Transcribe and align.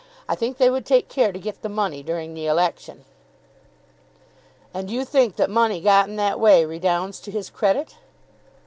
I 0.27 0.33
think 0.33 0.57
they 0.57 0.71
would 0.71 0.83
take 0.87 1.09
care 1.09 1.31
to 1.31 1.37
get 1.37 1.61
the 1.61 1.69
money 1.69 2.01
during 2.01 2.33
the 2.33 2.47
election." 2.47 3.05
"And 4.73 4.89
you 4.89 5.05
think 5.05 5.35
that 5.35 5.47
money 5.47 5.79
got 5.79 6.07
in 6.09 6.15
that 6.15 6.39
way 6.39 6.65
redounds 6.65 7.19
to 7.19 7.29
his 7.29 7.51
credit?" 7.51 7.97